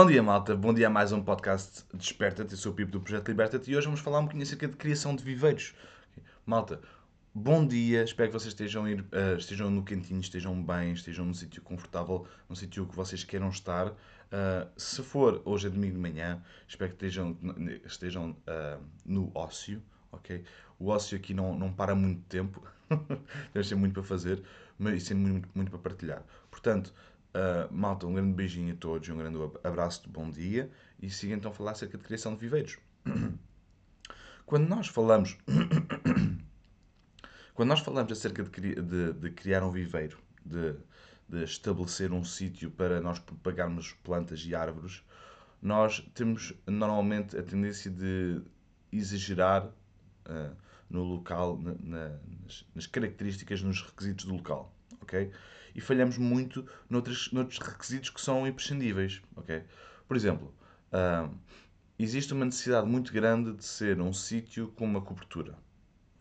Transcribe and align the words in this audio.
Bom 0.00 0.06
dia, 0.06 0.22
malta. 0.22 0.56
Bom 0.56 0.72
dia 0.72 0.86
a 0.86 0.90
mais 0.90 1.12
um 1.12 1.22
podcast 1.22 1.84
Desperta-te. 1.92 2.52
Eu 2.52 2.56
sou 2.56 2.72
o 2.72 2.74
Pipo 2.74 2.90
do 2.90 3.02
Projeto 3.02 3.28
Liberta-te 3.28 3.70
e 3.70 3.76
hoje 3.76 3.84
vamos 3.84 4.00
falar 4.00 4.20
um 4.20 4.22
bocadinho 4.22 4.44
acerca 4.44 4.66
de 4.66 4.74
criação 4.74 5.14
de 5.14 5.22
viveiros. 5.22 5.74
Malta, 6.46 6.80
bom 7.34 7.66
dia. 7.66 8.02
Espero 8.02 8.30
que 8.30 8.32
vocês 8.32 8.54
estejam, 8.54 8.88
ir, 8.88 9.02
uh, 9.02 9.36
estejam 9.36 9.70
no 9.70 9.84
quentinho, 9.84 10.18
estejam 10.18 10.54
bem, 10.62 10.94
estejam 10.94 11.26
num 11.26 11.34
sítio 11.34 11.60
confortável, 11.60 12.26
num 12.48 12.56
sítio 12.56 12.86
que 12.86 12.96
vocês 12.96 13.24
queiram 13.24 13.50
estar. 13.50 13.88
Uh, 13.88 14.66
se 14.74 15.02
for 15.02 15.42
hoje 15.44 15.66
é 15.66 15.70
domingo 15.70 15.92
de 15.92 16.00
manhã, 16.00 16.42
espero 16.66 16.92
que 16.92 16.96
estejam, 16.96 17.36
estejam 17.84 18.30
uh, 18.30 18.82
no 19.04 19.30
ócio, 19.34 19.82
ok? 20.10 20.42
O 20.78 20.88
ócio 20.88 21.14
aqui 21.14 21.34
não, 21.34 21.54
não 21.54 21.70
para 21.70 21.94
muito 21.94 22.22
tempo. 22.22 22.66
Deve 23.52 23.68
ser 23.68 23.74
muito 23.74 23.92
para 23.92 24.02
fazer, 24.02 24.42
mas 24.78 25.02
isso 25.02 25.12
é 25.12 25.16
muito, 25.16 25.46
muito 25.54 25.70
para 25.70 25.78
partilhar. 25.78 26.24
Portanto, 26.50 26.90
Uh, 27.32 27.72
malta, 27.72 28.06
um 28.06 28.14
grande 28.14 28.32
beijinho 28.32 28.74
a 28.74 28.76
todos, 28.76 29.08
um 29.08 29.16
grande 29.16 29.38
abraço 29.62 30.02
de 30.02 30.08
bom 30.08 30.28
dia 30.30 30.70
e 31.00 31.08
siga 31.08 31.34
então 31.34 31.52
a 31.52 31.54
falar 31.54 31.72
acerca 31.72 31.96
de 31.96 32.04
criação 32.04 32.34
de 32.34 32.40
viveiros. 32.40 32.78
Quando 34.44 34.68
nós 34.68 34.88
falamos 34.88 35.38
quando 37.60 37.68
nós 37.68 37.80
falamos 37.80 38.10
acerca 38.10 38.42
de, 38.42 38.74
de, 38.74 39.12
de 39.12 39.30
criar 39.32 39.62
um 39.62 39.70
viveiro, 39.70 40.18
de, 40.44 40.74
de 41.28 41.44
estabelecer 41.44 42.10
um 42.10 42.24
sítio 42.24 42.70
para 42.70 43.02
nós 43.02 43.18
propagarmos 43.18 43.92
plantas 44.02 44.40
e 44.46 44.54
árvores, 44.54 45.04
nós 45.60 46.00
temos 46.14 46.54
normalmente 46.66 47.36
a 47.36 47.42
tendência 47.42 47.90
de 47.90 48.40
exagerar 48.90 49.66
uh, 49.66 50.56
no 50.88 51.02
local, 51.02 51.58
na, 51.58 51.74
na, 51.74 52.08
nas, 52.42 52.66
nas 52.74 52.86
características, 52.86 53.62
nos 53.62 53.82
requisitos 53.82 54.24
do 54.24 54.34
local, 54.34 54.74
ok? 55.02 55.30
E 55.74 55.80
falhamos 55.80 56.18
muito 56.18 56.66
noutros, 56.88 57.30
noutros 57.32 57.58
requisitos 57.58 58.10
que 58.10 58.20
são 58.20 58.46
imprescindíveis. 58.46 59.20
Okay? 59.36 59.62
Por 60.06 60.16
exemplo, 60.16 60.54
uh, 60.92 61.34
existe 61.98 62.32
uma 62.32 62.44
necessidade 62.44 62.86
muito 62.86 63.12
grande 63.12 63.52
de 63.52 63.64
ser 63.64 64.00
um 64.00 64.12
sítio 64.12 64.68
com 64.76 64.84
uma 64.84 65.00
cobertura, 65.00 65.56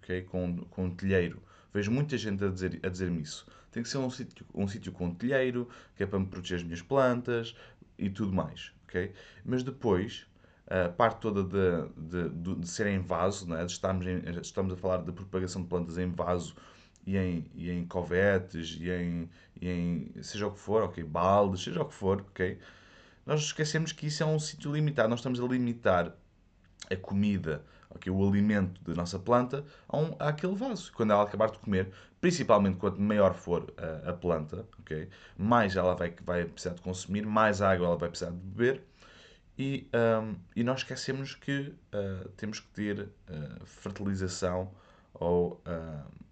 okay? 0.01 0.21
com, 0.23 0.57
com 0.65 0.85
um 0.85 0.95
telheiro. 0.95 1.41
Vejo 1.73 1.91
muita 1.91 2.17
gente 2.17 2.43
a 2.43 2.49
dizer-me 2.49 2.79
a 2.83 2.89
dizer 2.89 3.11
isso. 3.11 3.45
Tem 3.71 3.83
que 3.83 3.89
ser 3.89 3.99
um 3.99 4.09
sítio, 4.09 4.45
um 4.53 4.67
sítio 4.67 4.91
com 4.91 5.07
um 5.07 5.13
telheiro, 5.13 5.69
que 5.95 6.03
é 6.03 6.07
para 6.07 6.19
me 6.19 6.25
proteger 6.25 6.57
as 6.57 6.63
minhas 6.63 6.81
plantas 6.81 7.55
e 7.97 8.09
tudo 8.09 8.33
mais. 8.33 8.71
Okay? 8.85 9.13
Mas 9.45 9.61
depois, 9.61 10.25
a 10.67 10.89
parte 10.89 11.19
toda 11.19 11.43
de, 11.43 11.89
de, 11.95 12.29
de, 12.29 12.55
de 12.55 12.67
ser 12.67 12.87
em 12.87 12.99
vaso, 12.99 13.47
não 13.47 13.57
é? 13.57 13.65
de 13.65 13.71
estarmos, 13.71 14.05
em, 14.05 14.21
estamos 14.41 14.73
a 14.73 14.77
falar 14.77 15.03
de 15.03 15.11
propagação 15.11 15.61
de 15.61 15.67
plantas 15.67 15.97
em 15.97 16.11
vaso 16.11 16.55
e 17.05 17.17
em, 17.17 17.45
e 17.55 17.71
em 17.71 17.85
covetes, 17.85 18.77
e 18.79 18.89
em, 18.89 19.29
e 19.59 19.69
em 19.69 20.23
seja 20.23 20.47
o 20.47 20.51
que 20.51 20.59
for, 20.59 20.83
ok, 20.83 21.03
baldes, 21.03 21.63
seja 21.63 21.81
o 21.81 21.85
que 21.85 21.93
for, 21.93 22.21
ok? 22.21 22.59
Nós 23.25 23.41
esquecemos 23.41 23.91
que 23.91 24.07
isso 24.07 24.23
é 24.23 24.25
um 24.25 24.39
sítio 24.39 24.71
limitado. 24.73 25.09
Nós 25.09 25.19
estamos 25.19 25.39
a 25.39 25.45
limitar 25.45 26.15
a 26.89 26.95
comida, 26.95 27.63
okay, 27.89 28.11
o 28.11 28.27
alimento 28.27 28.81
da 28.83 28.93
nossa 28.95 29.19
planta 29.19 29.63
a 29.87 29.97
um, 29.97 30.15
àquele 30.19 30.55
vaso. 30.55 30.91
Quando 30.93 31.11
ela 31.11 31.23
acabar 31.23 31.51
de 31.51 31.59
comer, 31.59 31.91
principalmente 32.19 32.77
quanto 32.77 32.99
maior 32.99 33.33
for 33.33 33.71
a, 33.77 34.09
a 34.09 34.13
planta, 34.13 34.65
okay, 34.79 35.09
mais 35.37 35.75
ela 35.75 35.93
vai, 35.95 36.13
vai 36.23 36.45
precisar 36.45 36.75
de 36.75 36.81
consumir, 36.81 37.25
mais 37.25 37.61
água 37.61 37.85
ela 37.85 37.97
vai 37.97 38.09
precisar 38.09 38.31
de 38.31 38.37
beber. 38.37 38.83
E, 39.57 39.89
um, 39.93 40.35
e 40.55 40.63
nós 40.63 40.79
esquecemos 40.79 41.35
que 41.35 41.75
uh, 41.93 42.29
temos 42.37 42.61
que 42.61 42.67
ter 42.69 43.01
uh, 43.01 43.65
fertilização 43.65 44.71
ou 45.13 45.61
uh, 45.67 46.28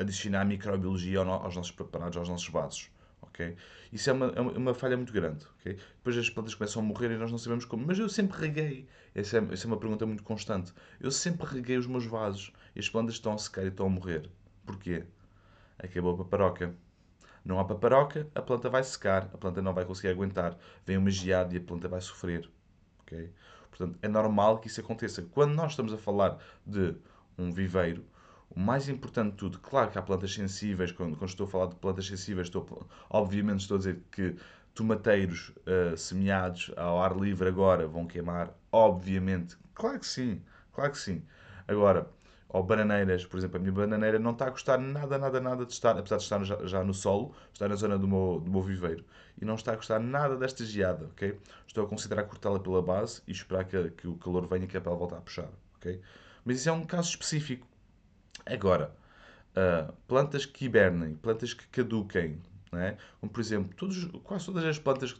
adicionar 0.00 0.44
microbiologia 0.44 1.20
aos 1.20 1.54
nossos 1.56 1.70
preparados, 1.70 2.16
aos 2.16 2.28
nossos 2.28 2.48
vasos. 2.48 2.90
Okay? 3.22 3.56
Isso 3.92 4.10
é 4.10 4.12
uma, 4.12 4.26
é 4.26 4.40
uma 4.40 4.74
falha 4.74 4.96
muito 4.96 5.12
grande. 5.12 5.44
Okay? 5.60 5.74
Depois 5.74 6.16
as 6.16 6.30
plantas 6.30 6.54
começam 6.54 6.82
a 6.82 6.84
morrer 6.84 7.10
e 7.10 7.16
nós 7.16 7.30
não 7.30 7.38
sabemos 7.38 7.64
como. 7.64 7.86
Mas 7.86 7.98
eu 7.98 8.08
sempre 8.08 8.38
reguei. 8.40 8.88
Essa 9.14 9.38
é, 9.38 9.52
essa 9.52 9.66
é 9.66 9.68
uma 9.68 9.76
pergunta 9.76 10.06
muito 10.06 10.22
constante. 10.22 10.72
Eu 11.00 11.10
sempre 11.10 11.46
reguei 11.46 11.76
os 11.76 11.86
meus 11.86 12.06
vasos 12.06 12.52
e 12.74 12.80
as 12.80 12.88
plantas 12.88 13.14
estão 13.14 13.32
a 13.32 13.38
secar 13.38 13.64
e 13.64 13.68
estão 13.68 13.86
a 13.86 13.90
morrer. 13.90 14.28
Porquê? 14.64 15.04
Acabou 15.78 16.14
a 16.14 16.16
paparoca. 16.18 16.74
Não 17.44 17.58
há 17.58 17.64
paparoca, 17.64 18.28
a 18.34 18.42
planta 18.42 18.68
vai 18.68 18.84
secar, 18.84 19.30
a 19.32 19.38
planta 19.38 19.62
não 19.62 19.72
vai 19.72 19.84
conseguir 19.86 20.08
aguentar. 20.08 20.56
Vem 20.84 20.98
uma 20.98 21.10
geada 21.10 21.54
e 21.54 21.58
a 21.58 21.60
planta 21.60 21.88
vai 21.88 22.00
sofrer. 22.00 22.48
Okay? 23.02 23.30
Portanto, 23.70 23.98
é 24.02 24.08
normal 24.08 24.58
que 24.58 24.68
isso 24.68 24.80
aconteça. 24.80 25.22
Quando 25.22 25.54
nós 25.54 25.72
estamos 25.72 25.92
a 25.92 25.98
falar 25.98 26.38
de 26.66 26.94
um 27.38 27.50
viveiro, 27.50 28.04
o 28.50 28.60
mais 28.60 28.88
importante 28.88 29.32
de 29.32 29.36
tudo, 29.36 29.58
claro 29.60 29.90
que 29.90 29.98
há 29.98 30.02
plantas 30.02 30.34
sensíveis, 30.34 30.92
quando, 30.92 31.16
quando 31.16 31.30
estou 31.30 31.46
a 31.46 31.50
falar 31.50 31.66
de 31.66 31.76
plantas 31.76 32.06
sensíveis, 32.06 32.48
estou, 32.48 32.86
obviamente 33.08 33.60
estou 33.60 33.76
a 33.76 33.78
dizer 33.78 34.02
que 34.10 34.36
tomateiros 34.74 35.52
uh, 35.66 35.96
semeados 35.96 36.72
ao 36.76 37.02
ar 37.02 37.16
livre 37.16 37.48
agora 37.48 37.86
vão 37.86 38.06
queimar, 38.06 38.52
obviamente, 38.72 39.56
claro 39.74 40.00
que 40.00 40.06
sim, 40.06 40.42
claro 40.72 40.90
que 40.92 40.98
sim. 40.98 41.22
Agora, 41.68 42.08
ou 42.48 42.62
bananeiras, 42.64 43.24
por 43.24 43.38
exemplo, 43.38 43.56
a 43.56 43.60
minha 43.60 43.72
bananeira 43.72 44.18
não 44.18 44.32
está 44.32 44.46
a 44.46 44.50
gostar 44.50 44.78
nada, 44.78 45.16
nada, 45.18 45.40
nada 45.40 45.64
de 45.64 45.72
estar, 45.72 45.96
apesar 45.96 46.16
de 46.16 46.24
estar 46.24 46.44
já, 46.44 46.66
já 46.66 46.84
no 46.84 46.92
solo, 46.92 47.32
está 47.52 47.68
na 47.68 47.76
zona 47.76 47.96
do 47.96 48.08
meu, 48.08 48.40
do 48.44 48.50
meu 48.50 48.62
viveiro, 48.62 49.04
e 49.40 49.44
não 49.44 49.54
está 49.54 49.72
a 49.72 49.76
gostar 49.76 50.00
nada 50.00 50.36
desta 50.36 50.64
geada, 50.64 51.06
ok? 51.06 51.38
Estou 51.66 51.84
a 51.84 51.88
considerar 51.88 52.24
cortá-la 52.24 52.58
pela 52.58 52.82
base 52.82 53.22
e 53.26 53.32
esperar 53.32 53.64
que, 53.64 53.90
que 53.90 54.08
o 54.08 54.16
calor 54.16 54.48
venha 54.48 54.66
que 54.66 54.76
é 54.76 54.80
para 54.80 54.90
ela 54.90 54.98
voltar 54.98 55.18
a 55.18 55.20
puxar, 55.20 55.48
ok? 55.76 56.00
Mas 56.44 56.58
isso 56.58 56.68
é 56.68 56.72
um 56.72 56.84
caso 56.84 57.10
específico. 57.10 57.66
Agora, 58.50 58.92
uh, 59.54 59.92
plantas 60.08 60.44
que 60.44 60.64
hibernem, 60.64 61.14
plantas 61.14 61.54
que 61.54 61.64
caduquem, 61.68 62.42
é? 62.72 62.96
como 63.20 63.32
por 63.32 63.40
exemplo, 63.40 63.72
todos, 63.76 64.04
quase 64.24 64.46
todas 64.46 64.64
as 64.64 64.78
plantas, 64.78 65.12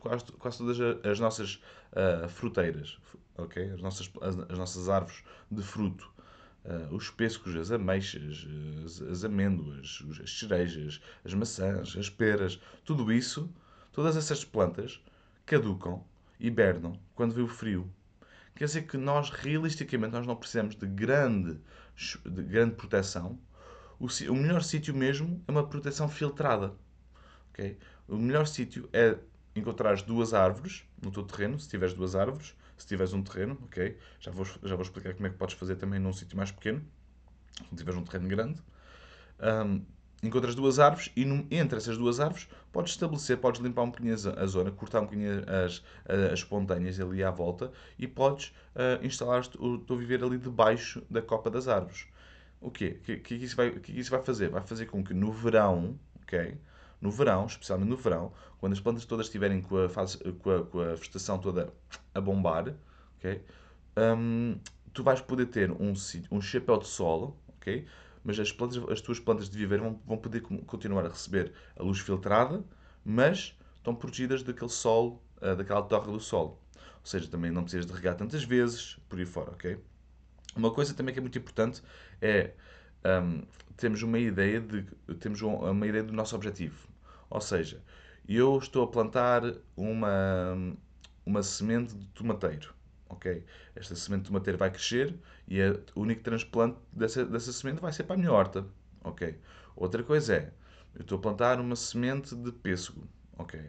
quase, 0.00 0.24
quase 0.32 0.58
todas 0.58 0.78
as 1.04 1.20
nossas 1.20 1.62
uh, 1.92 2.26
fruteiras, 2.30 2.98
okay? 3.36 3.70
as, 3.70 3.82
nossas, 3.82 4.10
as, 4.22 4.38
as, 4.50 4.58
nossas 4.58 4.88
árvores 4.88 5.22
de 5.50 5.62
fruto, 5.62 6.10
uh, 6.64 6.94
os 6.94 7.10
pêssegos, 7.10 7.54
as 7.56 7.70
ameixas, 7.70 8.46
as, 8.86 9.02
as 9.02 9.24
amêndoas, 9.24 10.02
as 10.22 10.38
cerejas, 10.38 11.00
as 11.22 11.34
maçãs, 11.34 11.94
as 11.94 12.08
peras, 12.08 12.58
tudo 12.86 13.12
isso, 13.12 13.50
todas 13.92 14.16
essas 14.16 14.46
plantas 14.46 14.98
caducam, 15.44 16.02
hibernam 16.40 16.98
quando 17.14 17.34
vem 17.34 17.44
o 17.44 17.48
frio. 17.48 17.90
Quer 18.58 18.64
dizer 18.64 18.82
que 18.88 18.96
nós, 18.96 19.30
realisticamente, 19.30 20.14
nós 20.14 20.26
não 20.26 20.34
precisamos 20.34 20.74
de 20.74 20.84
grande 20.84 21.60
de 22.26 22.42
grande 22.42 22.74
proteção, 22.74 23.38
o, 24.00 24.06
o 24.06 24.34
melhor 24.34 24.64
sítio 24.64 24.92
mesmo 24.92 25.40
é 25.46 25.52
uma 25.52 25.64
proteção 25.64 26.08
filtrada. 26.08 26.74
Okay? 27.52 27.78
O 28.08 28.16
melhor 28.16 28.48
sítio 28.48 28.88
é 28.92 29.16
encontrar 29.54 29.92
as 29.92 30.02
duas 30.02 30.34
árvores 30.34 30.84
no 31.00 31.12
teu 31.12 31.22
terreno, 31.22 31.56
se 31.60 31.68
tiveres 31.68 31.94
duas 31.94 32.16
árvores, 32.16 32.56
se 32.76 32.84
tiveres 32.84 33.12
um 33.12 33.22
terreno, 33.22 33.56
ok? 33.62 33.96
Já 34.18 34.32
vou, 34.32 34.44
já 34.44 34.74
vou 34.74 34.82
explicar 34.82 35.14
como 35.14 35.28
é 35.28 35.30
que 35.30 35.36
podes 35.36 35.54
fazer 35.54 35.76
também 35.76 36.00
num 36.00 36.12
sítio 36.12 36.36
mais 36.36 36.50
pequeno, 36.50 36.84
se 37.70 37.76
tiveres 37.76 38.00
um 38.00 38.02
terreno 38.02 38.28
grande. 38.28 38.60
Um, 39.38 39.86
encontras 40.22 40.54
duas 40.54 40.78
árvores 40.78 41.10
e 41.14 41.24
no, 41.24 41.46
entre 41.50 41.78
essas 41.78 41.96
duas 41.96 42.18
árvores 42.18 42.48
podes 42.72 42.92
estabelecer, 42.92 43.38
podes 43.38 43.60
limpar 43.60 43.82
um 43.82 43.90
bocadinho 43.90 44.14
a, 44.14 44.46
zona, 44.46 44.70
cortar 44.70 45.00
um 45.00 45.04
bocadinho 45.04 45.44
as, 45.64 45.82
as 46.32 46.42
pontanhas 46.42 46.98
ali 47.00 47.22
à 47.22 47.30
volta 47.30 47.70
e 47.98 48.06
podes 48.06 48.52
uh, 48.74 49.04
instalar 49.04 49.42
o 49.58 49.78
teu 49.78 49.96
viver 49.96 50.22
ali 50.22 50.38
debaixo 50.38 51.02
da 51.08 51.22
copa 51.22 51.50
das 51.50 51.68
árvores. 51.68 52.06
O 52.60 52.70
quê? 52.70 52.98
Que, 53.04 53.18
que, 53.18 53.34
isso 53.36 53.56
vai, 53.56 53.70
que 53.70 53.92
isso 53.92 54.10
vai 54.10 54.22
fazer? 54.22 54.48
Vai 54.48 54.62
fazer 54.62 54.86
com 54.86 55.02
que 55.04 55.14
no 55.14 55.30
verão, 55.30 55.98
ok? 56.22 56.58
No 57.00 57.10
verão, 57.10 57.46
especialmente 57.46 57.88
no 57.88 57.96
verão, 57.96 58.32
quando 58.58 58.72
as 58.72 58.80
plantas 58.80 59.04
todas 59.04 59.26
estiverem 59.26 59.60
com 59.62 59.78
a, 59.78 59.88
fase, 59.88 60.18
com 60.18 60.50
a, 60.50 60.64
com 60.64 60.80
a 60.80 60.94
vegetação 60.94 61.38
toda 61.38 61.72
a 62.12 62.20
bombar, 62.20 62.74
ok? 63.18 63.40
Um, 63.96 64.58
tu 64.92 65.04
vais 65.04 65.20
poder 65.20 65.46
ter 65.46 65.70
um, 65.70 65.92
um 66.32 66.40
chapéu 66.40 66.78
de 66.78 66.88
sol, 66.88 67.36
ok? 67.56 67.86
Mas 68.28 68.38
as, 68.38 68.52
plantas, 68.52 68.76
as 68.90 69.00
tuas 69.00 69.18
plantas 69.18 69.48
de 69.48 69.56
viver 69.56 69.80
vão, 69.80 69.98
vão 70.04 70.18
poder 70.18 70.42
continuar 70.42 71.06
a 71.06 71.08
receber 71.08 71.50
a 71.74 71.82
luz 71.82 71.98
filtrada, 71.98 72.62
mas 73.02 73.56
estão 73.78 73.94
protegidas 73.94 74.42
daquele 74.42 74.68
sol, 74.68 75.24
uh, 75.40 75.56
daquela 75.56 75.80
torre 75.80 76.12
do 76.12 76.20
sol. 76.20 76.62
Ou 76.76 77.06
seja, 77.06 77.26
também 77.26 77.50
não 77.50 77.62
precisas 77.62 77.86
de 77.86 77.92
regar 77.94 78.16
tantas 78.16 78.44
vezes, 78.44 78.98
por 79.08 79.18
aí 79.18 79.24
fora, 79.24 79.52
ok? 79.52 79.78
Uma 80.54 80.70
coisa 80.70 80.92
também 80.92 81.14
que 81.14 81.20
é 81.20 81.22
muito 81.22 81.38
importante 81.38 81.82
é 82.20 82.52
um, 83.22 83.46
termos 83.78 84.02
uma 84.02 84.18
ideia 84.18 84.60
de 84.60 84.82
temos 85.14 85.40
uma 85.40 85.86
ideia 85.86 86.04
do 86.04 86.12
nosso 86.12 86.36
objetivo. 86.36 86.86
Ou 87.30 87.40
seja, 87.40 87.82
eu 88.28 88.58
estou 88.58 88.84
a 88.84 88.88
plantar 88.88 89.40
uma, 89.74 90.76
uma 91.24 91.42
semente 91.42 91.94
de 91.94 92.04
tomateiro 92.08 92.74
ok, 93.08 93.44
esta 93.74 93.94
semente 93.94 94.22
de 94.22 94.28
tomateiro 94.28 94.58
vai 94.58 94.70
crescer 94.70 95.14
e 95.46 95.60
é 95.60 95.70
o 95.94 96.00
único 96.00 96.22
transplante 96.22 96.78
dessa, 96.92 97.24
dessa 97.24 97.52
semente 97.52 97.80
vai 97.80 97.92
ser 97.92 98.04
para 98.04 98.14
a 98.14 98.18
minha 98.18 98.32
horta, 98.32 98.66
ok. 99.02 99.38
Outra 99.76 100.02
coisa 100.02 100.34
é, 100.34 100.52
eu 100.94 101.02
estou 101.02 101.18
a 101.18 101.20
plantar 101.20 101.60
uma 101.60 101.76
semente 101.76 102.34
de 102.36 102.52
pêssego, 102.52 103.06
ok. 103.36 103.60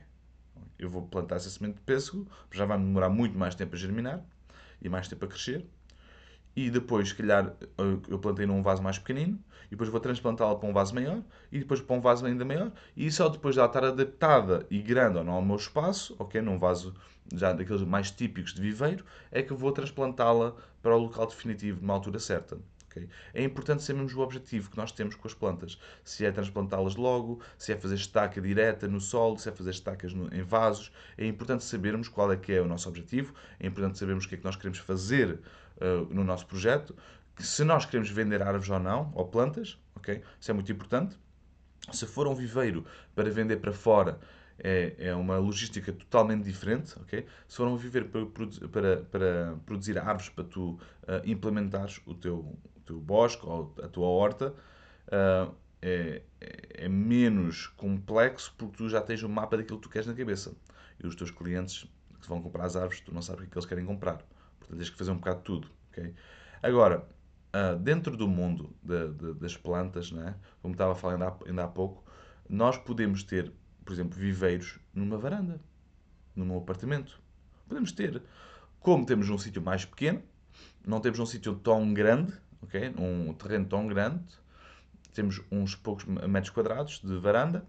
Eu 0.78 0.90
vou 0.90 1.08
plantar 1.08 1.36
essa 1.38 1.50
semente 1.50 1.76
de 1.76 1.82
pêssego, 1.82 2.28
já 2.52 2.66
vai 2.66 2.78
demorar 2.78 3.10
muito 3.10 3.38
mais 3.38 3.56
tempo 3.56 3.76
a 3.76 3.78
germinar 3.78 4.26
e 4.82 4.90
mais 4.90 5.08
tempo 5.08 5.26
a 5.26 5.28
crescer. 5.28 5.66
E 6.56 6.70
depois, 6.70 7.10
se 7.10 7.16
calhar, 7.16 7.54
eu 8.08 8.20
plantei 8.20 8.46
num 8.46 8.62
vaso 8.62 8.82
mais 8.82 8.98
pequenino, 8.98 9.40
e 9.68 9.72
depois 9.72 9.90
vou 9.90 10.00
transplantá-la 10.00 10.56
para 10.56 10.68
um 10.68 10.74
vaso 10.74 10.94
maior, 10.96 11.22
e 11.52 11.60
depois 11.60 11.80
para 11.80 11.96
um 11.96 12.02
vaso 12.02 12.26
ainda 12.26 12.44
maior, 12.44 12.72
e 12.98 13.12
só 13.12 13.30
depois 13.30 13.56
de 13.56 13.60
ela 13.60 13.68
estar 13.68 13.84
adaptada 13.84 14.66
e 14.70 14.80
grande 14.82 15.20
ao 15.20 15.42
meu 15.42 15.56
espaço, 15.56 16.16
ok, 16.18 16.42
num 16.42 16.58
vaso 16.58 16.94
já 17.34 17.54
daqueles 17.54 17.84
mais 17.84 18.10
típicos 18.10 18.54
de 18.54 18.62
viveiro, 18.62 19.06
é 19.32 19.44
que 19.44 19.54
vou 19.54 19.72
transplantá-la 19.72 20.56
para 20.82 20.96
o 20.96 21.00
local 21.00 21.28
definitivo 21.28 21.82
numa 21.82 21.94
altura 21.94 22.20
certa. 22.20 22.58
Okay? 23.00 23.10
É 23.34 23.44
importante 23.44 23.84
sabermos 23.84 24.14
o 24.14 24.20
objetivo 24.20 24.70
que 24.70 24.78
nós 24.78 24.92
temos 24.92 25.16
com 25.16 25.28
as 25.28 25.34
plantas. 25.34 25.80
Se 26.04 26.26
é 26.26 26.32
transplantá-las 26.32 26.96
logo, 26.96 27.42
se 27.58 27.72
é 27.72 27.78
fazer 27.78 27.96
estaca 27.96 28.42
direta 28.42 28.88
no 28.88 29.00
solo, 29.00 29.38
se 29.38 29.50
é 29.50 29.52
fazer 29.52 29.72
estacas 29.72 30.14
no, 30.14 30.34
em 30.34 30.42
vasos. 30.42 30.92
É 31.18 31.26
importante 31.26 31.64
sabermos 31.64 32.08
qual 32.08 32.32
é 32.32 32.38
que 32.38 32.54
é 32.54 32.62
o 32.62 32.68
nosso 32.68 32.90
objetivo, 32.90 33.34
é 33.60 33.68
importante 33.68 33.98
sabermos 33.98 34.26
o 34.26 34.30
que 34.30 34.36
é 34.36 34.38
que 34.38 34.46
nós 34.46 34.56
queremos 34.56 34.80
fazer 34.80 35.40
uh, 35.78 36.14
no 36.14 36.24
nosso 36.24 36.46
projeto, 36.46 36.96
se 37.38 37.64
nós 37.64 37.86
queremos 37.86 38.10
vender 38.10 38.42
árvores 38.42 38.70
ou 38.70 38.80
não, 38.80 39.12
ou 39.16 39.26
plantas, 39.26 39.78
ok? 39.96 40.22
Isso 40.40 40.52
é 40.52 40.54
muito 40.54 40.72
importante. 40.72 41.18
Se 41.92 42.06
for 42.06 42.28
um 42.28 42.36
viveiro 42.36 42.86
para 43.16 43.30
vender 43.32 43.58
para 43.58 43.72
fora, 43.72 44.20
é, 44.60 44.94
é 44.98 45.16
uma 45.16 45.38
logística 45.38 45.92
totalmente 45.92 46.44
diferente, 46.44 46.94
ok? 47.00 47.26
Se 47.48 47.56
for 47.56 47.68
um 47.68 47.78
viveiro 47.78 48.10
para, 48.10 48.68
para, 48.68 48.98
para 49.04 49.58
produzir 49.66 49.98
árvores 49.98 50.30
para 50.30 50.44
tu 50.44 50.72
uh, 50.72 50.80
implementares 51.24 52.02
o 52.06 52.14
teu, 52.14 52.58
teu 52.90 53.00
bosque 53.00 53.46
ou 53.46 53.74
a 53.82 53.88
tua 53.88 54.08
horta, 54.08 54.54
uh, 55.08 55.54
é, 55.82 56.24
é, 56.42 56.90
menos 56.90 57.68
complexo 57.68 58.54
porque 58.58 58.78
tu 58.78 58.90
já 58.90 59.00
tens 59.02 59.22
o 59.24 59.28
um 59.28 59.30
mapa 59.30 59.56
daquilo 59.58 59.78
que 59.78 59.88
tu 59.88 59.90
queres 59.90 60.08
na 60.08 60.14
cabeça. 60.14 60.54
E 61.02 61.08
os 61.08 61.16
teus 61.16 61.32
clientes 61.32 61.88
que 62.20 62.28
vão 62.28 62.42
comprar 62.42 62.66
as 62.66 62.76
árvores, 62.76 63.00
tu 63.00 63.14
não 63.14 63.22
sabes 63.22 63.46
o 63.46 63.50
que, 63.50 63.54
é 63.54 63.58
eles 63.58 63.66
querem 63.66 63.86
comprar. 63.86 64.24
Portanto, 64.60 64.78
tens 64.78 64.90
que 64.90 64.98
fazer 64.98 65.12
um 65.12 65.18
bocado 65.18 65.38
de 65.38 65.46
tudo, 65.46 65.68
ok? 65.90 66.14
Agora, 66.62 67.08
uh, 67.54 67.78
dentro 67.78 68.18
do 68.18 68.28
mundo 68.28 68.76
de, 68.84 69.08
de, 69.10 69.34
das 69.36 69.56
plantas, 69.56 70.12
né? 70.12 70.36
como 70.62 70.74
estava 70.74 70.96
falando 70.96 71.24
ainda 71.24 71.38
há, 71.46 71.48
ainda 71.48 71.64
há 71.64 71.68
pouco, 71.68 72.04
nós 72.50 72.78
podemos 72.78 73.24
ter, 73.24 73.54
por 73.86 73.94
exemplo, 73.94 74.18
viveiros 74.18 74.80
numa 74.94 75.18
varanda, 75.18 75.62
num 76.36 76.58
apartamento. 76.58 77.22
Podemos 77.68 77.92
ter. 77.92 78.22
Como 78.80 79.06
temos 79.06 79.30
um 79.30 79.38
sítio 79.38 79.62
mais 79.62 79.86
pequeno, 79.86 80.22
não 80.86 81.00
temos 81.00 81.20
um 81.20 81.26
sítio 81.26 81.56
tão 81.56 81.94
grande, 81.94 82.34
ok? 82.70 82.94
um 82.98 83.34
terreno 83.34 83.66
tão 83.66 83.88
grande, 83.88 84.24
temos 85.14 85.42
uns 85.52 85.76
poucos 85.76 86.06
metros 86.06 86.52
quadrados 86.52 87.02
de 87.04 87.18
varanda, 87.18 87.66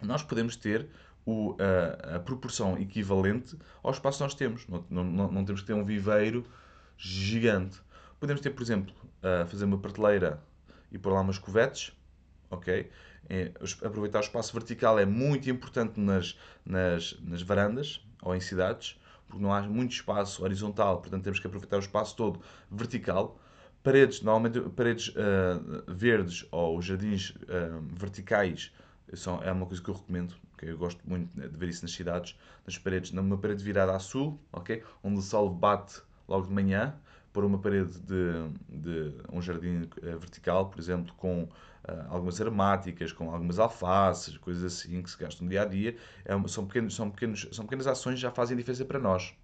nós 0.00 0.22
podemos 0.22 0.56
ter 0.56 0.88
o, 1.26 1.56
a, 1.60 2.16
a, 2.16 2.20
proporção 2.20 2.78
equivalente 2.78 3.56
ao 3.82 3.90
espaço 3.92 4.18
que 4.18 4.24
nós 4.24 4.34
temos. 4.34 4.66
Não, 4.66 4.84
não, 5.04 5.30
não, 5.30 5.44
temos 5.44 5.60
que 5.60 5.66
ter 5.66 5.74
um 5.74 5.84
viveiro 5.84 6.44
gigante. 6.96 7.80
Podemos 8.18 8.40
ter, 8.40 8.50
por 8.50 8.62
exemplo, 8.62 8.94
uh, 9.18 9.46
fazer 9.46 9.64
uma 9.64 9.78
prateleira 9.78 10.42
e 10.90 10.98
pôr 10.98 11.12
lá 11.12 11.20
umas 11.20 11.38
covetes, 11.38 11.92
ok? 12.50 12.90
É, 13.28 13.52
aproveitar 13.84 14.18
o 14.18 14.22
espaço 14.22 14.52
vertical 14.52 14.98
é 14.98 15.06
muito 15.06 15.48
importante 15.48 15.98
nas, 15.98 16.36
nas, 16.64 17.16
nas 17.20 17.40
varandas 17.40 18.04
ou 18.20 18.34
em 18.34 18.40
cidades, 18.40 19.00
porque 19.28 19.42
não 19.42 19.52
há 19.52 19.62
muito 19.62 19.92
espaço 19.92 20.42
horizontal, 20.42 21.00
portanto 21.00 21.22
temos 21.22 21.38
que 21.38 21.46
aproveitar 21.46 21.76
o 21.76 21.80
espaço 21.80 22.16
todo 22.16 22.40
vertical. 22.70 23.38
Paredes, 23.82 24.22
normalmente 24.22 24.60
paredes 24.70 25.08
uh, 25.08 25.92
verdes 25.92 26.46
ou 26.52 26.80
jardins 26.80 27.30
uh, 27.30 27.82
verticais 27.94 28.72
são, 29.12 29.42
é 29.42 29.50
uma 29.50 29.66
coisa 29.66 29.82
que 29.82 29.88
eu 29.88 29.94
recomendo, 29.94 30.34
okay? 30.54 30.70
eu 30.70 30.78
gosto 30.78 31.00
muito 31.04 31.28
de 31.36 31.48
ver 31.48 31.68
isso 31.68 31.82
nas 31.82 31.92
cidades, 31.92 32.38
nas 32.64 32.78
paredes, 32.78 33.10
numa 33.10 33.36
parede 33.36 33.62
virada 33.64 33.94
a 33.96 33.98
sul, 33.98 34.38
ok? 34.52 34.84
onde 35.02 35.18
o 35.18 35.22
sol 35.22 35.50
bate 35.50 36.00
logo 36.28 36.46
de 36.46 36.52
manhã, 36.52 36.94
pôr 37.32 37.44
uma 37.44 37.58
parede 37.58 37.98
de, 38.00 38.50
de 38.68 39.14
um 39.32 39.42
jardim 39.42 39.82
uh, 39.82 40.18
vertical, 40.18 40.70
por 40.70 40.78
exemplo, 40.78 41.12
com 41.16 41.42
uh, 41.42 41.48
algumas 42.08 42.40
aromáticas, 42.40 43.10
com 43.10 43.32
algumas 43.32 43.58
alfaces, 43.58 44.36
coisas 44.38 44.62
assim 44.62 45.02
que 45.02 45.10
se 45.10 45.18
gastam 45.18 45.44
no 45.44 45.50
dia 45.50 45.62
a 45.62 45.64
dia, 45.64 45.96
é 46.24 46.48
são, 46.48 46.66
pequenos, 46.66 46.94
são, 46.94 47.10
pequenos, 47.10 47.48
são 47.50 47.64
pequenas 47.64 47.88
ações 47.88 48.14
que 48.14 48.20
já 48.20 48.30
fazem 48.30 48.56
diferença 48.56 48.84
para 48.84 49.00
nós. 49.00 49.34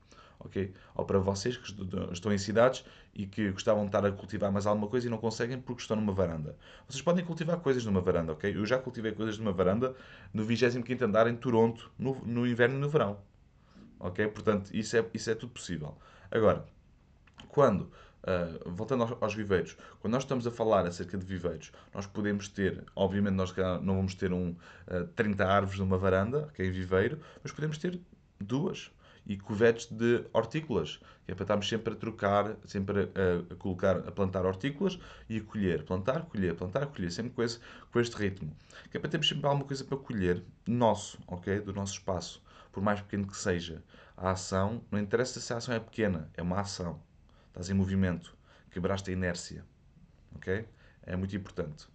Ok 0.40 0.72
Ou 0.94 1.04
para 1.04 1.18
vocês 1.18 1.56
que 1.56 1.72
estão 2.12 2.32
em 2.32 2.38
cidades 2.38 2.84
e 3.14 3.26
que 3.26 3.50
gostavam 3.50 3.82
de 3.82 3.88
estar 3.88 4.04
a 4.06 4.12
cultivar 4.12 4.52
mais 4.52 4.66
alguma 4.66 4.88
coisa 4.88 5.06
e 5.06 5.10
não 5.10 5.18
conseguem 5.18 5.60
porque 5.60 5.82
estão 5.82 5.96
numa 5.96 6.12
varanda. 6.12 6.56
Vocês 6.88 7.02
podem 7.02 7.24
cultivar 7.24 7.58
coisas 7.58 7.84
numa 7.84 8.00
varanda, 8.00 8.32
ok? 8.32 8.54
Eu 8.54 8.64
já 8.64 8.78
cultivei 8.78 9.12
coisas 9.12 9.38
numa 9.38 9.52
varanda 9.52 9.94
no 10.32 10.44
25 10.44 11.04
andar 11.04 11.26
em 11.26 11.36
Toronto, 11.36 11.90
no, 11.98 12.14
no 12.24 12.46
inverno 12.46 12.76
e 12.76 12.78
no 12.78 12.88
verão. 12.88 13.18
Ok? 13.98 14.26
Portanto, 14.28 14.70
isso 14.72 14.96
é, 14.96 15.04
isso 15.12 15.30
é 15.30 15.34
tudo 15.34 15.52
possível. 15.52 15.96
Agora, 16.30 16.64
quando, 17.48 17.82
uh, 17.82 18.70
voltando 18.70 19.02
aos, 19.02 19.22
aos, 19.22 19.34
viveiros, 19.34 19.76
quando 20.00 20.12
nós 20.12 20.22
estamos 20.22 20.46
a 20.46 20.50
falar 20.50 20.86
acerca 20.86 21.18
de 21.18 21.26
viveiros, 21.26 21.72
nós 21.92 22.06
podemos 22.06 22.48
ter, 22.48 22.84
obviamente 22.94 23.34
nós 23.34 23.54
não 23.82 23.96
vamos 23.96 24.14
ter 24.14 24.32
um, 24.32 24.50
uh, 24.50 24.56
ah, 24.88 25.08
30 25.16 25.44
árvores 25.44 25.78
numa 25.80 25.98
varanda, 25.98 26.48
que 26.54 26.62
é 26.62 26.70
viveiro, 26.70 27.18
mas 27.42 27.52
podemos 27.52 27.78
ter 27.78 28.00
duas. 28.40 28.90
E 29.28 29.36
covetes 29.36 29.86
de 29.86 30.24
hortícolas, 30.32 30.98
que 31.24 31.32
é 31.32 31.34
para 31.34 31.44
estarmos 31.44 31.68
sempre 31.68 31.92
a 31.92 31.96
trocar, 31.96 32.56
sempre 32.64 33.02
a, 33.02 33.52
a, 33.52 33.56
colocar, 33.56 33.98
a 33.98 34.10
plantar 34.10 34.46
hortícolas 34.46 34.98
e 35.28 35.36
a 35.36 35.42
colher, 35.42 35.84
plantar, 35.84 36.22
colher, 36.22 36.54
plantar, 36.54 36.86
colher, 36.86 37.12
sempre 37.12 37.32
com, 37.32 37.42
esse, 37.42 37.60
com 37.92 38.00
este 38.00 38.16
ritmo. 38.16 38.50
Que 38.90 38.96
é 38.96 39.00
para 39.00 39.10
termos 39.10 39.28
sempre 39.28 39.46
alguma 39.46 39.66
coisa 39.66 39.84
para 39.84 39.98
colher, 39.98 40.42
nosso, 40.66 41.18
ok? 41.26 41.60
Do 41.60 41.74
nosso 41.74 41.92
espaço, 41.92 42.42
por 42.72 42.82
mais 42.82 43.00
pequeno 43.02 43.26
que 43.26 43.36
seja. 43.36 43.84
A 44.16 44.30
ação, 44.30 44.82
não 44.90 44.98
interessa 44.98 45.38
se 45.38 45.52
a 45.52 45.58
ação 45.58 45.74
é 45.74 45.78
pequena, 45.78 46.30
é 46.34 46.42
uma 46.42 46.58
ação 46.60 46.98
estás 47.58 47.70
em 47.70 47.74
movimento, 47.74 48.36
quebraste 48.70 49.10
a 49.10 49.12
inércia. 49.12 49.64
Ok? 50.36 50.66
É 51.02 51.16
muito 51.16 51.34
importante. 51.34 51.88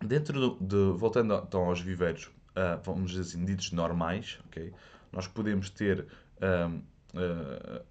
Dentro 0.00 0.56
de, 0.60 0.92
voltando 0.96 1.34
então 1.34 1.64
aos 1.64 1.80
viveiros, 1.80 2.26
uh, 2.26 2.80
vamos 2.82 3.10
dizer 3.12 3.22
assim, 3.22 3.44
ditos 3.44 3.70
normais, 3.72 4.38
ok? 4.46 4.72
Nós 5.12 5.26
podemos 5.26 5.68
ter 5.70 6.06
uh, 6.40 6.78
uh, 7.14 7.84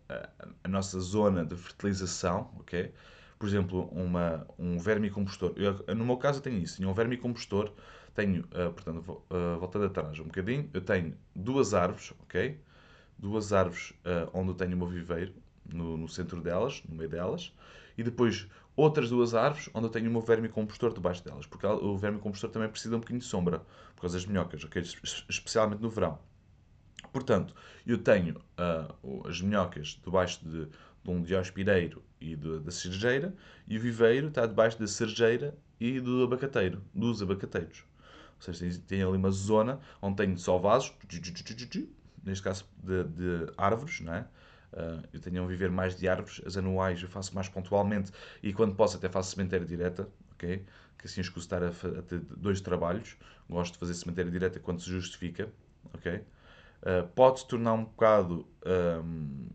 a 0.64 0.68
nossa 0.68 1.00
zona 1.00 1.46
de 1.46 1.56
fertilização, 1.56 2.52
ok? 2.60 2.94
Por 3.38 3.48
exemplo, 3.48 3.90
uma, 3.92 4.46
um 4.58 4.78
vermicompostor. 4.78 5.54
Eu, 5.56 5.96
no 5.96 6.06
meu 6.06 6.18
caso 6.18 6.40
eu 6.40 6.44
tenho 6.44 6.58
isso, 6.60 6.78
tenho 6.78 6.90
um 6.90 6.94
vermicompostor, 6.94 7.72
tenho, 8.14 8.44
portanto, 8.48 9.24
voltando 9.58 9.86
atrás 9.86 10.20
um 10.20 10.26
bocadinho, 10.26 10.70
eu 10.74 10.82
tenho 10.82 11.16
duas 11.36 11.74
árvores, 11.74 12.14
ok? 12.22 12.60
Duas 13.18 13.52
árvores 13.52 13.94
onde 14.32 14.50
eu 14.50 14.54
tenho 14.54 14.76
o 14.76 14.78
meu 14.78 14.86
viveiro, 14.86 15.34
no, 15.74 15.98
no, 15.98 16.08
centro 16.08 16.40
delas, 16.40 16.84
no 16.88 16.96
meio 16.96 17.10
delas, 17.10 17.51
e 17.98 18.04
depois 18.04 18.48
outras 18.75 19.10
duas 19.10 19.34
árvores 19.34 19.70
onde 19.74 19.88
eu 19.88 19.90
tenho 19.90 20.08
o 20.08 20.12
meu 20.12 20.22
vermicompostor 20.22 20.94
debaixo 20.94 21.24
delas, 21.24 21.48
porque 21.48 21.66
o 21.66 21.98
vermicompostor 21.98 22.50
também 22.50 22.70
precisa 22.70 22.96
um 22.96 23.00
bocadinho 23.00 23.22
de 23.22 23.25
sombra, 23.25 23.60
por 23.96 24.01
causa 24.01 24.18
das 24.18 24.25
minhocas, 24.28 24.63
okay? 24.63 24.84
especialmente 25.30 25.82
no 25.82 25.90
verão. 25.90 26.20
Portanto, 27.12 27.53
eu 27.86 27.98
tenho 27.98 28.38
uh, 28.58 29.27
as 29.27 29.41
minhocas 29.41 30.00
debaixo 30.03 30.44
de, 30.44 30.65
de 30.65 31.10
um 31.10 31.22
diospireiro 31.22 32.03
e 32.20 32.36
de, 32.36 32.60
da 32.60 32.72
cerejeira, 32.72 33.36
e 33.68 33.77
o 33.77 33.82
viveiro 33.82 34.27
está 34.27 34.46
debaixo 34.46 34.80
da 34.80 34.88
cerejeira 34.88 35.58
e 35.80 36.00
do 36.00 36.24
abacateiro, 36.24 36.82
dos 36.94 37.22
abacateiros. 37.22 37.84
Ou 38.38 38.41
seja, 38.41 38.60
tem, 38.60 38.80
tem 38.82 39.03
ali 39.03 39.18
uma 39.18 39.32
zona 39.32 39.80
onde 40.01 40.18
tenho 40.18 40.38
só 40.38 40.58
vasos, 40.58 40.94
neste 42.24 42.44
caso 42.44 42.65
de, 42.84 43.03
de 43.03 43.53
árvores, 43.58 44.00
não 44.01 44.13
é? 44.13 44.27
Uh, 44.74 45.03
eu 45.12 45.20
tenho 45.20 45.44
a 45.44 45.48
viver 45.48 45.70
mais 45.70 45.98
de 45.98 46.08
árvores, 46.08 46.41
as 46.46 46.56
anuais 46.56 47.01
eu 47.01 47.10
faço 47.10 47.36
mais 47.36 47.50
pontualmente 47.50 48.10
e 48.41 48.53
quando 48.53 48.74
posso 48.74 48.96
até 48.96 49.10
faço 49.10 49.36
sementeira 49.36 49.65
direta, 49.65 50.08
ok? 50.32 50.65
Que 50.98 51.08
assim 51.08 51.20
escuso 51.20 51.46
estar 51.46 51.62
a, 51.62 51.68
a, 51.68 52.01
ter 52.03 52.20
dois 52.20 52.62
trabalhos. 52.62 53.18
Gosto 53.50 53.74
de 53.74 53.80
fazer 53.80 53.94
sementeira 53.96 54.32
direta 54.32 54.62
quando 54.62 54.80
se 54.80 54.89
justifica, 54.89 55.51
ok? 55.94 56.22
Uh, 56.82 57.08
pode 57.10 57.42
se 57.42 57.48
tornar 57.48 57.74
um 57.74 57.84
bocado 57.84 58.48
um, 58.66 59.48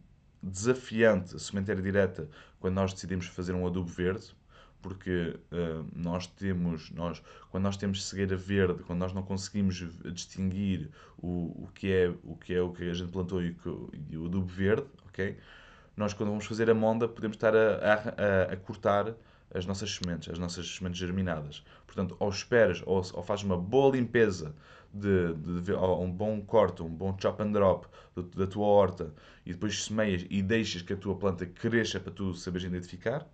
desafiante 0.43 1.35
a 1.35 1.39
sementeira 1.39 1.83
direta 1.83 2.29
quando 2.61 2.75
nós 2.75 2.93
decidimos 2.93 3.27
fazer 3.27 3.53
um 3.53 3.67
adubo 3.67 3.89
verde, 3.89 4.35
porque 4.81 5.37
uh, 5.51 5.85
nós 5.93 6.27
temos, 6.27 6.91
nós, 6.93 7.21
quando 7.51 7.65
nós 7.65 7.77
temos 7.77 8.07
cegueira 8.07 8.37
verde, 8.37 8.83
quando 8.85 9.01
nós 9.01 9.13
não 9.13 9.23
conseguimos 9.23 9.77
distinguir 10.13 10.91
o, 11.19 11.65
o, 11.65 11.69
que, 11.75 11.93
é, 11.93 12.15
o 12.23 12.37
que 12.37 12.55
é 12.55 12.63
o 12.63 12.71
que 12.73 12.89
a 12.89 12.95
gente 12.95 13.11
plantou 13.11 13.43
e, 13.43 13.57
o, 13.65 13.91
e 14.11 14.17
o 14.17 14.27
adubo 14.27 14.47
verde, 14.47 14.87
ok? 15.09 15.37
Nós, 15.97 16.13
quando 16.13 16.29
vamos 16.29 16.47
fazer 16.47 16.71
a 16.71 16.75
monda, 16.75 17.09
podemos 17.09 17.37
estar 17.37 17.57
a, 17.57 17.95
a, 17.95 18.53
a 18.53 18.57
cortar 18.57 19.15
as 19.53 19.65
nossas 19.65 19.95
sementes, 19.95 20.29
as 20.29 20.39
nossas 20.39 20.77
sementes 20.77 20.99
germinadas. 20.99 21.65
Portanto, 21.87 22.15
ou 22.19 22.29
esperas, 22.29 22.83
ou, 22.85 23.03
ou 23.15 23.23
fazes 23.23 23.45
uma 23.45 23.57
boa 23.57 23.97
limpeza, 23.97 24.55
de, 25.01 25.35
de, 25.35 25.61
de 25.63 25.73
um 25.75 26.11
bom 26.11 26.41
corte, 26.41 26.83
um 26.83 26.89
bom 26.89 27.17
chop 27.19 27.43
and 27.43 27.53
drop 27.53 27.87
da 28.15 28.47
tua 28.47 28.67
horta, 28.67 29.15
e 29.45 29.53
depois 29.53 29.85
semeias 29.85 30.27
e 30.29 30.43
deixas 30.43 30.83
que 30.83 30.93
a 30.93 30.97
tua 30.97 31.15
planta 31.15 31.47
cresça 31.47 32.01
para 32.01 32.13
tu 32.13 32.35
saberes 32.35 32.67
identificar, 32.67 33.27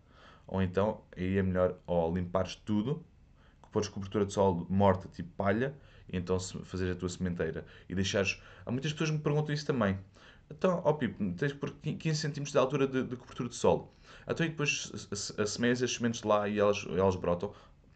ou 0.47 0.63
então 0.63 1.01
aí 1.17 1.39
é 1.39 1.43
melhor 1.43 1.77
ou 1.87 2.15
limpares 2.15 2.57
tudo, 2.57 3.05
pôres 3.73 3.89
cobertura 3.89 4.27
de 4.27 4.33
sol 4.33 4.67
morta, 4.69 5.09
tipo 5.09 5.31
palha, 5.37 5.75
e 6.13 6.17
então 6.17 6.39
fazer 6.39 6.93
a 6.93 6.95
tua 6.95 7.09
sementeira. 7.09 7.65
E 7.89 7.95
deixares. 7.95 8.41
Há 8.67 8.71
muitas 8.71 8.93
pessoas 8.93 9.11
que 9.11 9.17
me 9.17 9.23
perguntam 9.23 9.55
isso 9.55 9.67
também. 9.67 9.99
Então, 10.51 10.83
ó 10.85 10.93
Pipo, 10.93 11.33
tens 11.33 11.55
por 11.55 11.71
15 11.71 12.31
cm 12.31 12.45
de 12.45 12.59
altura 12.59 12.87
de, 12.87 13.03
de 13.05 13.17
cobertura 13.17 13.49
de 13.49 13.55
solo. 13.55 13.91
Então, 14.29 14.45
e 14.45 14.51
depois 14.51 14.93
semeias 15.47 15.83
as 15.83 15.95
sementes 15.95 16.23
lá 16.23 16.47
e 16.49 16.59
elas, 16.59 16.87
elas 16.91 17.17
brotam. 17.17 17.53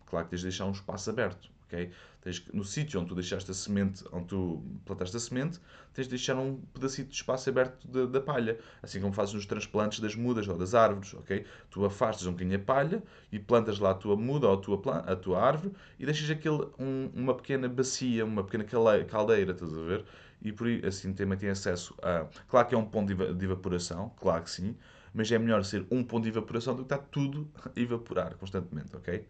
Claro 0.06 0.24
que 0.24 0.30
tens 0.30 0.40
de 0.40 0.46
deixar 0.46 0.64
um 0.64 0.70
espaço 0.70 1.10
aberto, 1.10 1.50
Tens, 1.68 2.44
no 2.52 2.64
sítio 2.64 3.00
onde 3.00 3.08
tu 3.08 3.14
deixaste 3.14 3.50
a 3.50 3.54
semente, 3.54 4.04
onde 4.12 4.26
tu 4.26 4.62
plantaste 4.84 5.16
a 5.16 5.20
semente, 5.20 5.60
tens 5.92 6.04
de 6.04 6.10
deixar 6.10 6.36
um 6.36 6.60
pedacito 6.74 7.10
de 7.10 7.16
espaço 7.16 7.48
aberto 7.48 7.86
da 8.06 8.20
palha. 8.20 8.58
Assim 8.82 9.00
como 9.00 9.12
fazes 9.12 9.34
nos 9.34 9.46
transplantes 9.46 10.00
das 10.00 10.14
mudas 10.14 10.46
ou 10.48 10.56
das 10.56 10.74
árvores, 10.74 11.14
ok? 11.14 11.44
Tu 11.70 11.84
afastas 11.84 12.26
um 12.26 12.32
bocadinho 12.32 12.56
a 12.56 12.62
palha 12.62 13.02
e 13.30 13.38
plantas 13.38 13.78
lá 13.78 13.90
a 13.90 13.94
tua 13.94 14.16
muda 14.16 14.48
ou 14.48 14.54
a 14.54 14.56
tua, 14.56 14.78
planta, 14.78 15.12
a 15.12 15.16
tua 15.16 15.40
árvore 15.40 15.72
e 15.98 16.04
deixas 16.04 16.30
aquele, 16.30 16.66
um, 16.78 17.10
uma 17.14 17.34
pequena 17.34 17.68
bacia, 17.68 18.24
uma 18.24 18.44
pequena 18.44 18.64
caldeira, 19.04 19.52
estás 19.52 19.72
a 19.72 19.82
ver? 19.82 20.04
E 20.42 20.52
por 20.52 20.66
aí, 20.66 20.84
assim 20.84 21.12
também 21.12 21.38
tem 21.38 21.48
acesso 21.48 21.94
a... 22.02 22.26
Claro 22.48 22.68
que 22.68 22.74
é 22.74 22.78
um 22.78 22.84
ponto 22.84 23.14
de 23.14 23.44
evaporação, 23.44 24.12
claro 24.16 24.42
que 24.44 24.50
sim, 24.50 24.76
mas 25.12 25.30
é 25.32 25.38
melhor 25.38 25.64
ser 25.64 25.86
um 25.90 26.04
ponto 26.04 26.24
de 26.24 26.28
evaporação 26.28 26.74
do 26.74 26.84
que 26.84 26.94
estar 26.94 26.98
tudo 27.10 27.50
a 27.64 27.80
evaporar 27.80 28.34
constantemente, 28.36 28.94
ok? 28.94 29.26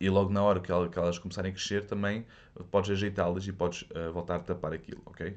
E 0.00 0.08
logo 0.10 0.32
na 0.32 0.42
hora 0.42 0.60
que 0.60 0.70
elas 0.70 1.18
começarem 1.18 1.50
a 1.50 1.54
crescer 1.54 1.86
também 1.86 2.26
podes 2.70 2.90
ajeitá-las 2.90 3.46
e 3.46 3.52
podes 3.52 3.82
uh, 3.82 4.12
voltar 4.12 4.36
a 4.36 4.40
tapar 4.40 4.72
aquilo, 4.72 5.02
ok? 5.06 5.36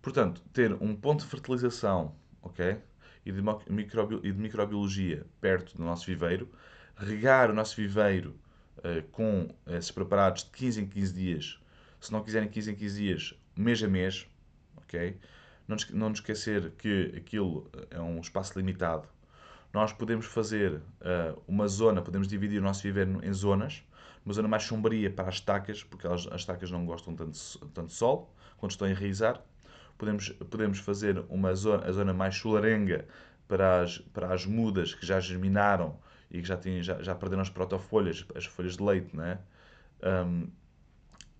Portanto, 0.00 0.42
ter 0.52 0.72
um 0.80 0.94
ponto 0.94 1.24
de 1.24 1.30
fertilização, 1.30 2.14
ok? 2.42 2.78
E 3.24 3.32
de, 3.32 3.42
microbi 3.70 4.16
e 4.22 4.32
de 4.32 4.38
microbiologia 4.38 5.26
perto 5.40 5.76
do 5.76 5.84
nosso 5.84 6.06
viveiro, 6.06 6.48
regar 6.96 7.50
o 7.50 7.54
nosso 7.54 7.76
viveiro 7.76 8.34
uh, 8.78 9.02
com 9.10 9.48
esses 9.66 9.90
preparados 9.90 10.44
de 10.44 10.50
15 10.50 10.82
em 10.82 10.86
15 10.86 11.14
dias. 11.14 11.60
Se 12.00 12.12
não 12.12 12.22
quiserem 12.22 12.48
15 12.48 12.72
em 12.72 12.74
15 12.74 13.00
dias, 13.00 13.34
mês 13.56 13.82
a 13.82 13.88
mês, 13.88 14.26
ok? 14.76 15.18
Não, 15.66 15.76
não 15.92 16.10
nos 16.10 16.18
esquecer 16.18 16.70
que 16.72 17.14
aquilo 17.16 17.70
é 17.90 18.00
um 18.00 18.20
espaço 18.20 18.58
limitado. 18.58 19.08
Nós 19.74 19.92
podemos 19.92 20.26
fazer 20.26 20.74
uh, 20.74 21.42
uma 21.48 21.66
zona, 21.66 22.00
podemos 22.00 22.28
dividir 22.28 22.60
o 22.60 22.62
nosso 22.62 22.80
viver 22.80 23.08
em 23.24 23.32
zonas, 23.32 23.82
uma 24.24 24.32
zona 24.32 24.46
mais 24.46 24.62
sombria 24.62 25.10
para 25.10 25.28
as 25.28 25.34
estacas, 25.34 25.82
porque 25.82 26.06
elas, 26.06 26.28
as 26.28 26.42
estacas 26.42 26.70
não 26.70 26.86
gostam 26.86 27.16
tanto, 27.16 27.36
tanto 27.74 27.92
sol, 27.92 28.32
quando 28.56 28.70
estão 28.70 28.86
a 28.86 28.90
enraizar. 28.92 29.42
Podemos, 29.98 30.28
podemos 30.28 30.78
fazer 30.78 31.24
uma 31.28 31.52
zona, 31.56 31.88
a 31.88 31.90
zona 31.90 32.14
mais 32.14 32.36
solarenga 32.36 33.04
para 33.48 33.82
as, 33.82 33.98
para 33.98 34.32
as 34.32 34.46
mudas 34.46 34.94
que 34.94 35.04
já 35.04 35.18
germinaram 35.18 35.98
e 36.30 36.40
que 36.40 36.46
já, 36.46 36.56
têm, 36.56 36.80
já, 36.80 37.02
já 37.02 37.12
perderam 37.12 37.42
as 37.42 37.50
protofolhas, 37.50 38.24
as 38.32 38.46
folhas 38.46 38.76
de 38.76 38.82
leite, 38.82 39.16
né? 39.16 39.40
Um, 40.04 40.42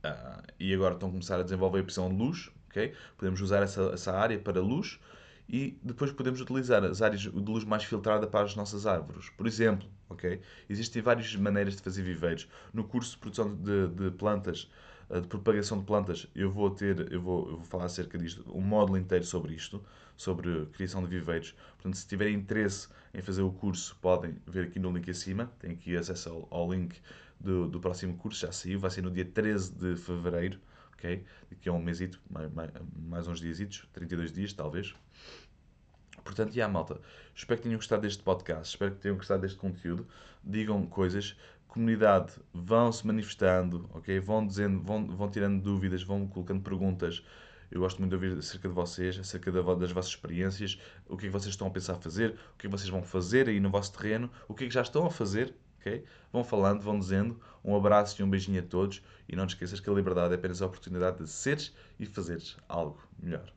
uh, 0.05 0.43
e 0.59 0.75
agora 0.75 0.95
estão 0.95 1.09
a 1.09 1.13
começar 1.13 1.39
a 1.39 1.43
desenvolver 1.45 1.79
a 1.79 1.83
opção 1.83 2.09
de 2.09 2.17
luz, 2.17 2.51
ok? 2.69 2.95
Podemos 3.17 3.41
usar 3.41 3.63
essa, 3.63 3.93
essa 3.95 4.13
área 4.13 4.37
para 4.41 4.61
luz 4.61 4.99
e 5.49 5.79
depois 5.83 6.11
podemos 6.13 6.41
utilizar 6.41 6.83
as 6.85 7.03
áreas 7.03 7.23
de 7.23 7.31
luz 7.31 7.65
mais 7.65 7.85
filtrada 7.85 8.27
para 8.27 8.45
as 8.45 8.57
nossas 8.57 8.87
árvores. 8.87 9.31
Por 9.31 9.47
exemplo, 9.47 9.89
ok? 10.09 10.41
Existem 10.69 11.03
várias 11.03 11.35
maneiras 11.37 11.77
de 11.77 11.83
fazer 11.83 12.03
viveiros. 12.03 12.49
No 12.73 12.85
curso 12.85 13.13
de 13.13 13.19
produção 13.19 13.55
de, 13.55 13.89
de 13.89 14.11
plantas, 14.13 14.71
eh, 15.11 15.21
de 15.21 15.29
propagação 15.29 15.79
de 15.79 15.85
plantas, 15.85 16.27
eu 16.35 16.51
vou 16.51 16.71
ter, 16.71 17.13
eu 17.13 17.21
vou, 17.21 17.51
eu 17.51 17.57
vou 17.57 17.65
falar 17.65 17.85
acerca 17.85 18.17
disto, 18.17 18.45
um 18.55 18.61
módulo 18.61 18.99
inteiro 18.99 19.25
sobre 19.25 19.55
isto, 19.55 19.85
sobre 20.17 20.67
criação 20.67 21.03
de 21.03 21.09
viveiros. 21.09 21.55
Portanto, 21.75 21.97
se 21.97 22.07
tiverem 22.07 22.35
interesse 22.35 22.89
em 23.13 23.21
fazer 23.23 23.43
o 23.43 23.53
curso, 23.53 23.97
podem 24.01 24.37
ver 24.47 24.67
aqui 24.69 24.79
no 24.79 24.91
link 24.91 25.11
acima. 25.11 25.53
Tem 25.59 25.73
aqui 25.73 25.97
acesso 25.97 26.31
ao, 26.31 26.49
ao 26.51 26.73
link 26.73 26.97
do, 27.39 27.69
do 27.69 27.81
próximo 27.81 28.17
curso, 28.17 28.41
já 28.41 28.53
saiu, 28.53 28.81
vai 28.81 28.91
ser 28.91 29.03
no 29.03 29.11
dia 29.11 29.25
13 29.25 29.75
de 29.75 29.97
fevereiro 29.97 30.59
ok? 31.05 31.25
Daqui 31.51 31.69
a 31.69 31.73
um 31.73 31.83
mêsito, 31.83 32.21
mais, 32.31 32.51
mais, 32.97 33.29
uns 33.29 33.41
dias, 33.41 33.59
32 33.93 34.33
dias 34.33 34.53
talvez. 34.53 34.95
Portanto, 36.25 36.55
e 36.55 36.59
yeah, 36.59 36.73
malta, 36.73 36.99
espero 37.35 37.59
que 37.59 37.65
tenham 37.65 37.79
gostado 37.79 38.03
deste 38.03 38.23
podcast, 38.23 38.71
espero 38.71 38.93
que 38.93 39.01
tenham 39.01 39.17
gostado 39.17 39.43
deste 39.43 39.59
conteúdo. 39.59 40.07
Digam 40.43 40.87
coisas, 40.87 41.37
comunidade, 41.69 42.33
vão 42.53 42.91
se 42.91 43.07
manifestando, 43.07 43.89
ok? 43.93 44.19
Vão 44.21 44.47
dizendo, 44.47 44.81
vão, 44.81 45.07
vão 45.07 45.31
tirando 45.31 45.63
dúvidas, 45.63 46.03
vão 46.03 46.27
colocando 46.27 46.63
perguntas. 46.63 47.23
Eu 47.71 47.81
gosto 47.81 47.99
muito 47.99 48.11
de 48.11 48.15
ouvir 48.15 48.39
acerca 48.39 48.69
de 48.69 48.75
vocês, 48.75 49.19
acerca 49.19 49.51
das 49.51 49.91
vossas 49.91 50.13
experiências, 50.13 50.79
o 51.09 51.17
que 51.17 51.27
é 51.27 51.29
que 51.29 51.33
vocês 51.33 51.53
estão 51.53 51.67
a 51.67 51.71
pensar 51.71 51.97
fazer, 51.97 52.31
o 52.31 52.59
que 52.59 52.67
é 52.67 52.71
que 52.71 52.77
vocês 52.77 52.89
vão 52.89 53.03
fazer 53.03 53.49
aí 53.49 53.59
no 53.59 53.71
vosso 53.71 53.93
terreno, 53.93 54.31
o 54.47 54.55
que 54.55 54.65
é 54.65 54.69
que 54.69 54.75
já 54.75 54.83
estão 54.83 55.07
a 55.07 55.11
fazer, 55.11 55.55
ok? 55.85 56.05
Vão 56.33 56.43
falando, 56.43 56.81
vão 56.81 56.99
dizendo. 56.99 57.39
Um 57.63 57.77
abraço 57.77 58.21
e 58.21 58.25
um 58.25 58.31
beijinho 58.31 58.61
a 58.61 58.65
todos. 58.65 59.03
E 59.29 59.37
não 59.37 59.47
te 59.47 59.51
esqueças 59.51 59.81
que 59.81 59.89
a 59.89 59.93
liberdade 59.93 60.33
é 60.33 60.37
apenas 60.37 60.63
a 60.63 60.67
oportunidade 60.67 61.19
de 61.19 61.29
seres 61.29 61.75
e 62.01 62.07
fazeres 62.07 62.57
algo 62.69 63.01
melhor. 63.23 63.53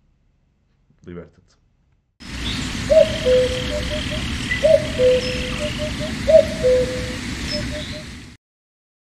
Liberta-te. 1.05 1.57